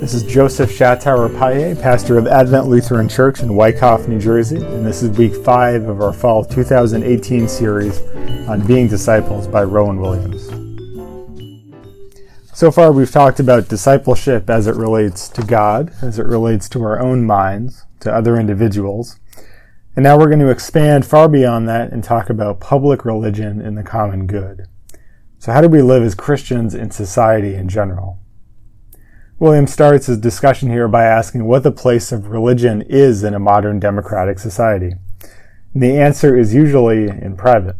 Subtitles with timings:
[0.00, 4.86] This is Joseph Shattower Paye, pastor of Advent Lutheran Church in Wyckoff, New Jersey, and
[4.86, 8.00] this is week five of our fall 2018 series
[8.48, 10.46] on being disciples by Rowan Williams.
[12.56, 16.82] So far, we've talked about discipleship as it relates to God, as it relates to
[16.84, 19.18] our own minds, to other individuals.
[19.96, 23.76] And now we're going to expand far beyond that and talk about public religion and
[23.76, 24.68] the common good.
[25.40, 28.20] So, how do we live as Christians in society in general?
[29.40, 33.38] William starts his discussion here by asking what the place of religion is in a
[33.38, 34.94] modern democratic society.
[35.72, 37.76] And the answer is usually in private.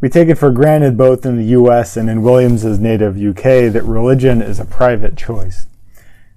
[0.00, 3.84] We take it for granted both in the US and in Williams's native UK that
[3.84, 5.66] religion is a private choice.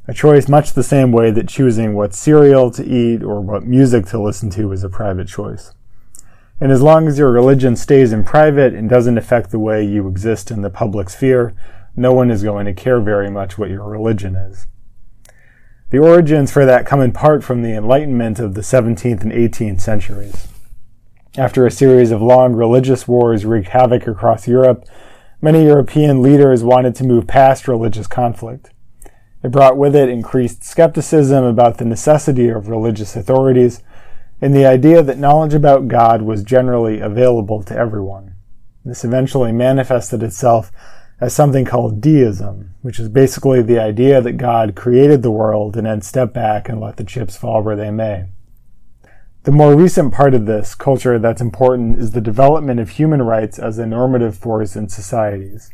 [0.07, 4.05] A choice much the same way that choosing what cereal to eat or what music
[4.07, 5.73] to listen to is a private choice.
[6.61, 10.07] And as long as your religion stays in private and doesn't affect the way you
[10.07, 11.55] exist in the public sphere,
[11.95, 14.67] no one is going to care very much what your religion is.
[15.91, 19.81] The origins for that come in part from the Enlightenment of the 17th and 18th
[19.81, 20.47] centuries.
[21.37, 24.85] After a series of long religious wars wreaked havoc across Europe,
[25.41, 28.71] many European leaders wanted to move past religious conflict.
[29.43, 33.83] It brought with it increased skepticism about the necessity of religious authorities
[34.41, 38.35] and the idea that knowledge about God was generally available to everyone.
[38.83, 40.71] This eventually manifested itself
[41.19, 45.85] as something called deism, which is basically the idea that God created the world and
[45.85, 48.25] then stepped back and let the chips fall where they may.
[49.43, 53.59] The more recent part of this culture that's important is the development of human rights
[53.59, 55.71] as a normative force in societies.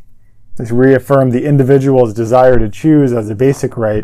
[0.58, 4.04] This reaffirmed the individual's desire to choose as a basic right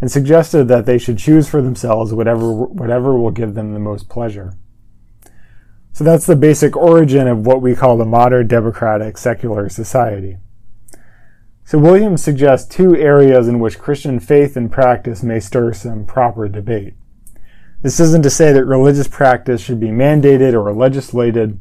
[0.00, 4.08] and suggested that they should choose for themselves whatever, whatever will give them the most
[4.08, 4.54] pleasure.
[5.92, 10.38] So that's the basic origin of what we call the modern democratic secular society.
[11.66, 16.46] So Williams suggests two areas in which Christian faith and practice may stir some proper
[16.46, 16.94] debate.
[17.82, 21.58] This isn't to say that religious practice should be mandated or legislated,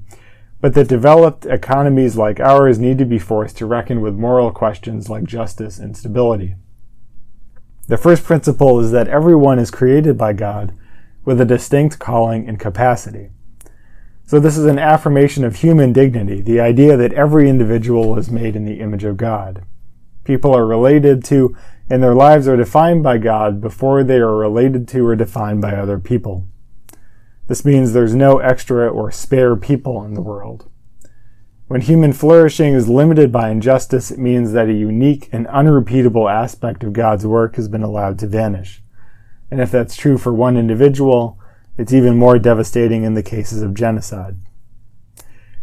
[0.62, 5.10] but that developed economies like ours need to be forced to reckon with moral questions
[5.10, 6.54] like justice and stability.
[7.88, 10.78] The first principle is that everyone is created by God
[11.24, 13.32] with a distinct calling and capacity.
[14.28, 18.56] So this is an affirmation of human dignity, the idea that every individual is made
[18.56, 19.66] in the image of God.
[20.26, 21.56] People are related to
[21.90, 25.76] and their lives are defined by God before they are related to or defined by
[25.76, 26.48] other people.
[27.48, 30.70] This means there's no extra or spare people in the world.
[31.68, 36.84] When human flourishing is limited by injustice, it means that a unique and unrepeatable aspect
[36.84, 38.82] of God's work has been allowed to vanish.
[39.52, 41.40] And if that's true for one individual,
[41.78, 44.38] it's even more devastating in the cases of genocide.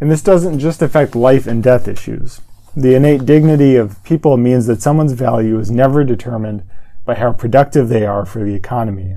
[0.00, 2.40] And this doesn't just affect life and death issues.
[2.74, 6.64] The innate dignity of people means that someone's value is never determined
[7.04, 9.16] by how productive they are for the economy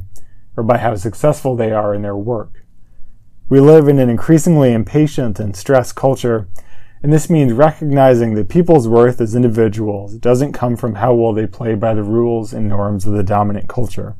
[0.58, 2.66] or by how successful they are in their work.
[3.48, 6.50] We live in an increasingly impatient and stressed culture,
[7.02, 11.48] and this means recognizing that people's worth as individuals doesn't come from how well they
[11.48, 14.18] play by the rules and norms of the dominant culture.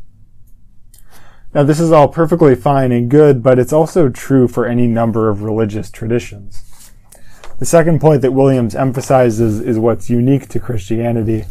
[1.54, 5.28] Now, this is all perfectly fine and good, but it's also true for any number
[5.28, 6.64] of religious traditions.
[7.58, 11.46] The second point that Williams emphasizes is what's unique to Christianity,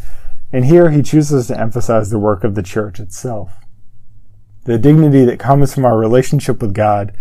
[0.53, 3.53] and here he chooses to emphasize the work of the church itself.
[4.64, 7.16] The dignity that comes from our relationship with God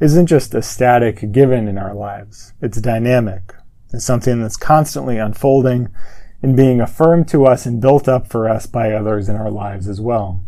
[0.00, 2.52] isn't just a static given in our lives.
[2.60, 3.54] It's dynamic.
[3.92, 5.88] It's something that's constantly unfolding
[6.40, 9.88] and being affirmed to us and built up for us by others in our lives
[9.88, 10.40] as well.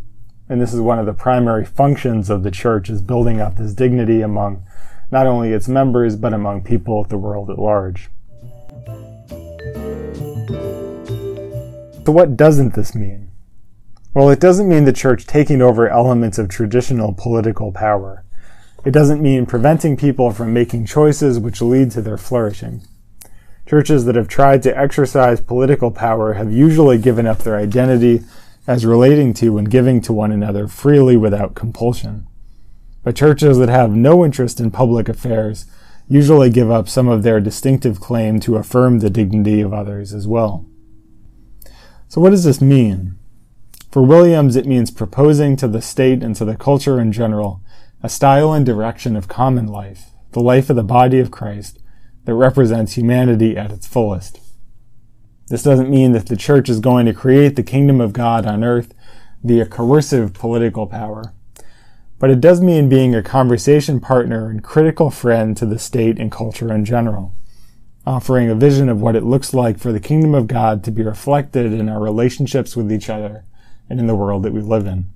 [0.49, 3.75] And this is one of the primary functions of the church is building up this
[3.75, 4.65] dignity among
[5.11, 8.09] not only its members, but among people of the world at large.
[12.05, 13.31] So, what doesn't this mean?
[14.15, 18.25] Well, it doesn't mean the church taking over elements of traditional political power.
[18.85, 22.83] It doesn't mean preventing people from making choices which lead to their flourishing.
[23.67, 28.23] Churches that have tried to exercise political power have usually given up their identity
[28.67, 32.27] as relating to and giving to one another freely without compulsion.
[33.03, 35.67] But churches that have no interest in public affairs
[36.09, 40.27] usually give up some of their distinctive claim to affirm the dignity of others as
[40.27, 40.67] well.
[42.09, 43.17] So, what does this mean?
[43.91, 47.63] For Williams, it means proposing to the state and to the culture in general
[48.03, 51.79] a style and direction of common life, the life of the body of Christ,
[52.25, 54.41] that represents humanity at its fullest.
[55.49, 58.63] This doesn't mean that the church is going to create the kingdom of God on
[58.63, 58.95] earth
[59.43, 61.35] via coercive political power
[62.21, 66.31] but it does mean being a conversation partner and critical friend to the state and
[66.31, 67.35] culture in general,
[68.07, 71.03] offering a vision of what it looks like for the kingdom of God to be
[71.03, 73.47] reflected in our relationships with each other
[73.89, 75.07] and in the world that we live in.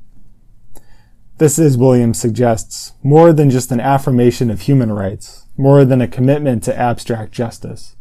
[1.36, 6.08] This is, Williams suggests, more than just an affirmation of human rights, more than a
[6.08, 7.96] commitment to abstract justice.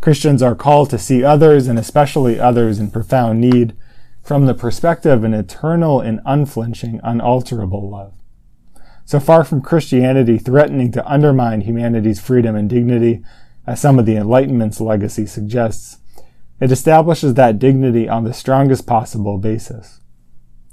[0.00, 3.74] Christians are called to see others, and especially others in profound need,
[4.22, 8.14] from the perspective of an eternal and unflinching, unalterable love.
[9.04, 13.22] So far from Christianity threatening to undermine humanity's freedom and dignity,
[13.66, 15.98] as some of the Enlightenment's legacy suggests,
[16.60, 20.00] it establishes that dignity on the strongest possible basis.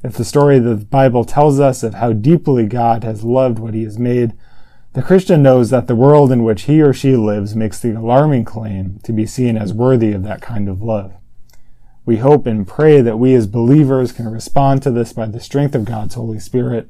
[0.03, 3.73] If the story of the Bible tells us of how deeply God has loved what
[3.73, 4.33] he has made,
[4.93, 8.45] the Christian knows that the world in which he or she lives makes the alarming
[8.45, 11.13] claim to be seen as worthy of that kind of love.
[12.05, 15.75] We hope and pray that we as believers can respond to this by the strength
[15.75, 16.89] of God's Holy Spirit,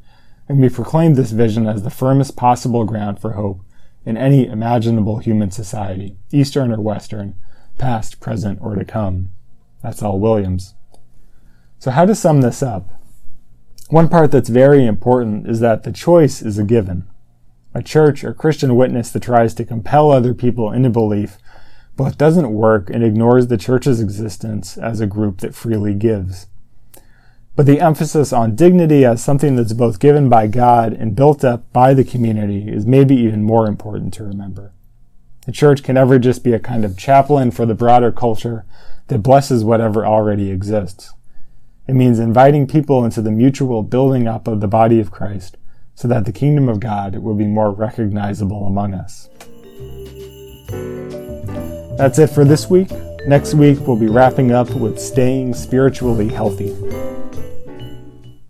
[0.51, 3.61] and we proclaim this vision as the firmest possible ground for hope
[4.05, 7.35] in any imaginable human society, Eastern or Western,
[7.77, 9.31] past, present, or to come.
[9.81, 10.75] That's all Williams.
[11.79, 13.01] So how to sum this up?
[13.87, 17.07] One part that's very important is that the choice is a given.
[17.73, 21.37] A church or Christian witness that tries to compel other people into belief
[21.95, 26.47] both doesn't work and ignores the church's existence as a group that freely gives.
[27.55, 31.71] But the emphasis on dignity as something that's both given by God and built up
[31.73, 34.73] by the community is maybe even more important to remember.
[35.45, 38.65] The church can never just be a kind of chaplain for the broader culture
[39.07, 41.13] that blesses whatever already exists.
[41.87, 45.57] It means inviting people into the mutual building up of the body of Christ
[45.95, 49.29] so that the kingdom of God will be more recognizable among us.
[51.97, 52.89] That's it for this week.
[53.27, 56.75] Next week, we'll be wrapping up with staying spiritually healthy.